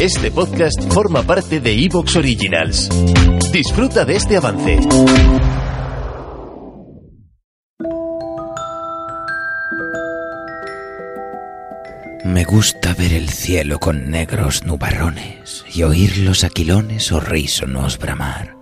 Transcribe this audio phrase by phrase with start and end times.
[0.00, 2.88] Este podcast forma parte de Evox Originals.
[3.50, 4.78] Disfruta de este avance.
[12.24, 18.56] Me gusta ver el cielo con negros nubarrones y oír los aquilones horrísonos bramar.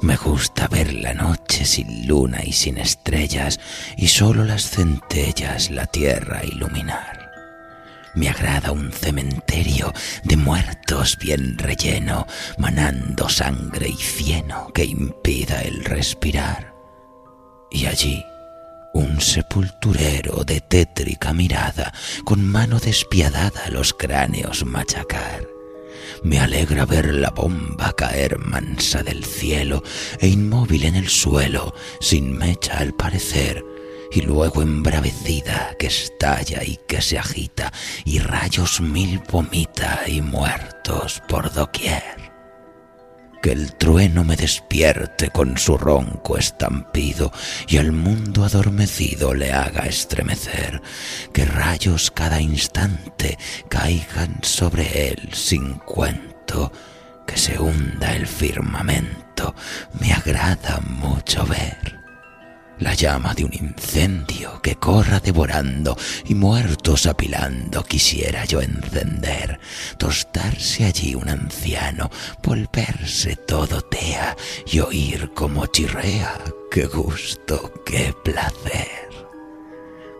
[0.00, 3.60] Me gusta ver la noche sin luna y sin estrellas
[3.96, 7.21] y solo las centellas la tierra iluminar.
[8.14, 9.92] Me agrada un cementerio
[10.24, 12.26] de muertos bien relleno,
[12.58, 16.74] manando sangre y cieno que impida el respirar.
[17.70, 18.22] Y allí
[18.92, 21.92] un sepulturero de tétrica mirada,
[22.24, 25.46] con mano despiadada los cráneos machacar.
[26.22, 29.82] Me alegra ver la bomba caer mansa del cielo
[30.20, 33.64] e inmóvil en el suelo, sin mecha al parecer,
[34.12, 37.72] y luego embravecida que estalla y que se agita,
[38.04, 42.20] y rayos mil vomita y muertos por doquier.
[43.42, 47.32] Que el trueno me despierte con su ronco estampido
[47.66, 50.80] y al mundo adormecido le haga estremecer,
[51.32, 53.36] que rayos cada instante
[53.68, 56.70] caigan sobre él sin cuento,
[57.26, 59.56] que se hunda el firmamento,
[59.98, 61.91] me agrada mucho ver
[62.82, 69.60] la llama de un incendio que corra devorando y muertos apilando quisiera yo encender,
[69.98, 72.10] tostarse allí un anciano,
[72.42, 76.34] volverse todo tea y oír como chirrea,
[76.70, 79.08] qué gusto, qué placer.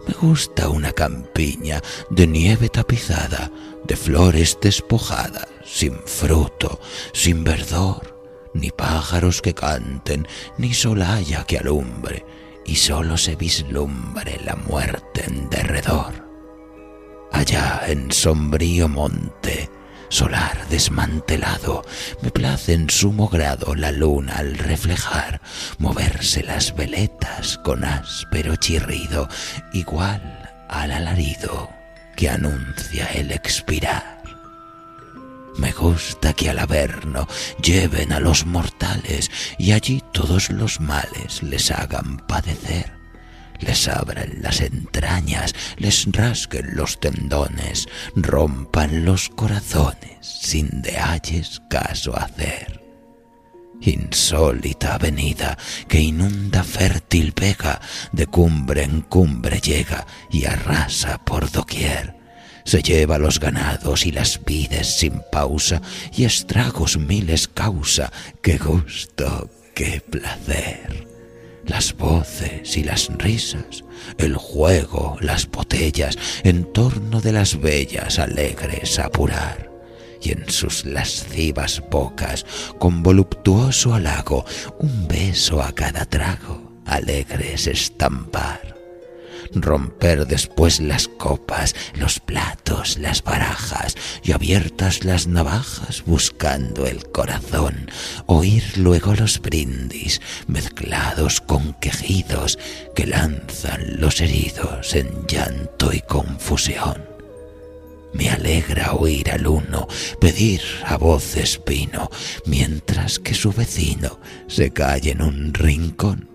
[0.07, 3.51] Me gusta una campiña de nieve tapizada,
[3.85, 6.81] de flores despojadas, sin fruto,
[7.13, 12.25] sin verdor, ni pájaros que canten, ni solaya que alumbre,
[12.67, 16.29] y solo se vislumbre la muerte en derredor.
[17.33, 19.71] Allá en sombrío monte,
[20.09, 21.83] solar desmantelado,
[22.21, 25.41] me place en sumo grado la luna al reflejar,
[25.79, 29.29] moverse las veletas con áspero chirrido,
[29.73, 31.71] igual al alarido
[32.17, 34.22] que anuncia el expirar.
[35.57, 37.29] Me gusta que al averno
[37.63, 42.93] lleven a los mortales y allí todos los males les hagan padecer.
[43.61, 47.87] Les abran las entrañas, les rasguen los tendones,
[48.17, 52.83] rompan los corazones sin de halles caso hacer.
[53.81, 57.81] Insólita avenida que inunda fértil vega,
[58.13, 62.22] de cumbre en cumbre llega y arrasa por doquier
[62.65, 65.81] se lleva los ganados y las vides sin pausa
[66.15, 68.13] y estragos miles causa.
[68.41, 71.07] ¡Qué gusto, qué placer!
[71.67, 73.85] Las voces y las risas,
[74.19, 79.71] el juego, las botellas, en torno de las bellas alegres apurar
[80.21, 82.45] y en sus lascivas bocas,
[82.79, 84.45] con voluptuoso halago,
[84.79, 88.72] un beso a cada trago, alegres estampar
[89.55, 97.91] romper después las copas, los platos, las barajas y abiertas las navajas buscando el corazón,
[98.27, 102.59] oír luego los brindis mezclados con quejidos
[102.95, 107.13] que lanzan los heridos en llanto y confusión.
[108.13, 109.89] Me alegra oír al uno
[110.21, 112.11] pedir a voz espino,
[112.45, 116.32] mientras que su vecino se cae en un rincón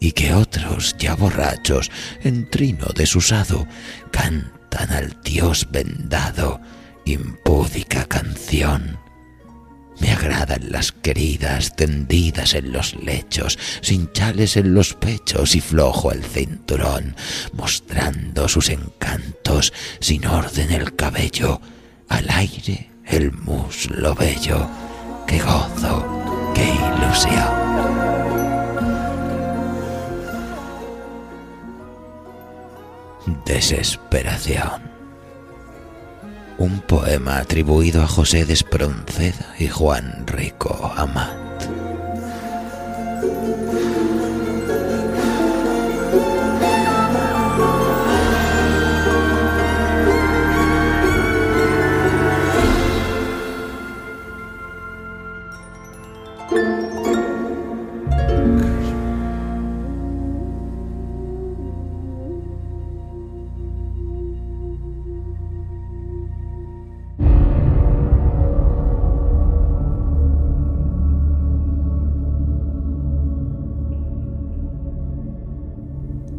[0.00, 1.90] y que otros, ya borrachos,
[2.22, 3.66] en trino desusado,
[4.10, 6.60] cantan al Dios vendado
[7.04, 8.98] impúdica canción.
[10.00, 16.10] Me agradan las queridas tendidas en los lechos, sin chales en los pechos y flojo
[16.10, 17.14] el cinturón,
[17.52, 21.60] mostrando sus encantos, sin orden el cabello,
[22.08, 24.68] al aire el muslo bello.
[25.26, 27.49] ¡Qué gozo, qué ilusión!
[33.52, 34.80] Desesperación.
[36.56, 41.34] Un poema atribuido a José de Espronceda y Juan Rico Amat.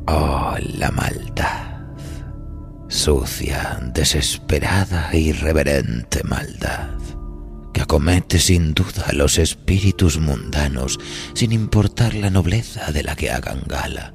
[0.07, 1.71] La maldad.
[2.87, 6.89] Sucia, desesperada e irreverente maldad
[7.73, 10.99] que acomete sin duda a los espíritus mundanos
[11.33, 14.13] sin importar la nobleza de la que hagan gala.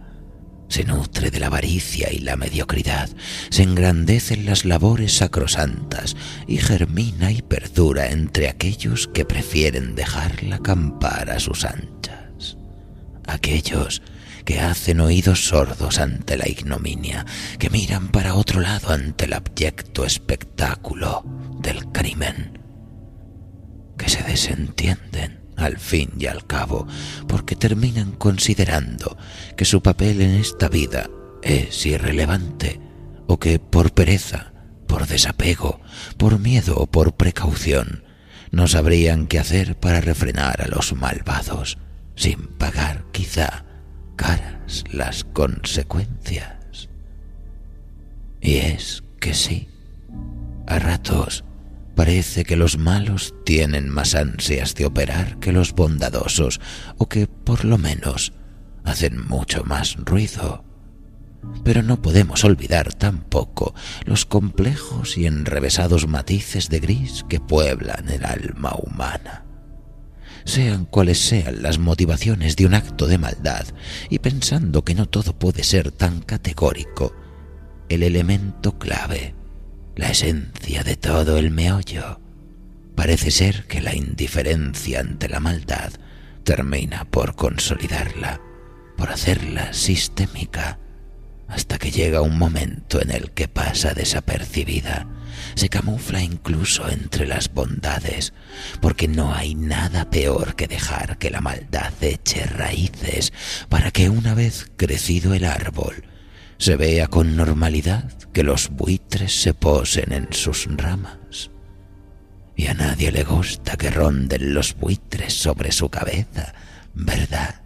[0.68, 3.08] Se nutre de la avaricia y la mediocridad,
[3.50, 6.16] se engrandece en las labores sacrosantas
[6.46, 12.58] y germina y perdura entre aquellos que prefieren dejarla acampar a sus anchas.
[13.26, 14.02] Aquellos
[14.46, 17.26] que hacen oídos sordos ante la ignominia,
[17.58, 21.24] que miran para otro lado ante el abyecto espectáculo
[21.60, 22.60] del crimen
[23.98, 26.86] que se desentienden al fin y al cabo,
[27.26, 29.18] porque terminan considerando
[29.56, 31.10] que su papel en esta vida
[31.42, 32.80] es irrelevante,
[33.26, 34.52] o que por pereza,
[34.86, 35.80] por desapego,
[36.18, 38.04] por miedo o por precaución,
[38.52, 41.78] no sabrían qué hacer para refrenar a los malvados,
[42.14, 43.65] sin pagar quizá
[44.16, 46.88] caras las consecuencias.
[48.40, 49.68] Y es que sí,
[50.66, 51.44] a ratos
[51.96, 56.60] Parece que los malos tienen más ansias de operar que los bondadosos,
[56.98, 58.34] o que, por lo menos,
[58.84, 60.62] hacen mucho más ruido.
[61.64, 63.74] Pero no podemos olvidar tampoco
[64.04, 69.45] los complejos y enrevesados matices de gris que pueblan el alma humana.
[70.46, 73.66] Sean cuales sean las motivaciones de un acto de maldad,
[74.08, 77.14] y pensando que no todo puede ser tan categórico,
[77.90, 79.34] el elemento clave
[79.96, 82.20] la esencia de todo el meollo.
[82.94, 85.92] Parece ser que la indiferencia ante la maldad
[86.44, 88.40] termina por consolidarla,
[88.96, 90.78] por hacerla sistémica,
[91.48, 95.08] hasta que llega un momento en el que pasa desapercibida,
[95.54, 98.32] se camufla incluso entre las bondades,
[98.80, 103.32] porque no hay nada peor que dejar que la maldad eche raíces
[103.68, 106.04] para que una vez crecido el árbol,
[106.58, 111.50] se vea con normalidad que los buitres se posen en sus ramas.
[112.56, 116.54] Y a nadie le gusta que ronden los buitres sobre su cabeza,
[116.94, 117.65] ¿verdad?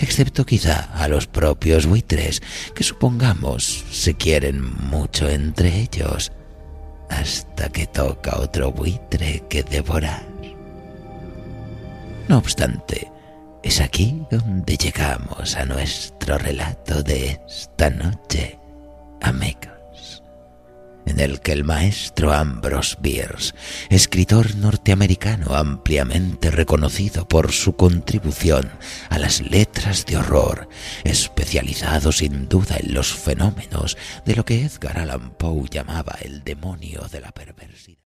[0.00, 2.42] Excepto quizá a los propios buitres,
[2.74, 6.32] que supongamos se quieren mucho entre ellos,
[7.10, 10.24] hasta que toca otro buitre que devorar.
[12.28, 13.12] No obstante,
[13.62, 18.58] es aquí donde llegamos a nuestro relato de esta noche,
[19.20, 19.69] amigos,
[21.20, 23.52] en el que el maestro Ambrose Bierce,
[23.90, 28.70] escritor norteamericano ampliamente reconocido por su contribución
[29.10, 30.68] a las letras de horror,
[31.04, 37.06] especializado sin duda en los fenómenos de lo que Edgar Allan Poe llamaba el demonio
[37.12, 38.09] de la perversidad.